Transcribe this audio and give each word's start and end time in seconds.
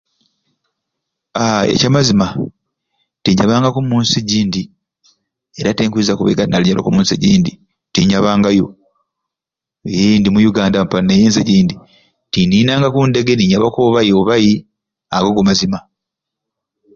Aaa 1.41 1.63
ekyamazima 1.73 2.27
tinyabangaku 3.23 3.79
mu 3.89 3.97
nsi 4.03 4.19
gindi 4.29 4.61
era 5.59 5.69
tinkwiza 5.77 6.13
kubeyeda 6.17 6.43
nti 6.45 6.51
naabireku 6.53 6.89
omu 6.89 7.01
nsi 7.03 7.13
egindi 7.17 7.51
tinyabangayo 7.93 8.67
ee 9.99 10.15
ndi 10.17 10.29
mu 10.33 10.39
Yuganda 10.45 10.79
mpani 10.85 11.05
naye 11.07 11.23
ensi 11.27 11.39
egindi 11.43 11.75
tininangaku 12.31 12.99
ndege 13.09 13.33
ninyabaku 13.35 13.79
ob'ai 13.87 14.11
ob'ai 14.19 15.69